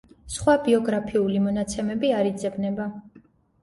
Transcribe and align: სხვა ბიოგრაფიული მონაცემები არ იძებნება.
სხვა 0.35 0.55
ბიოგრაფიული 0.63 1.43
მონაცემები 1.45 2.13
არ 2.25 2.35
იძებნება. 2.35 2.93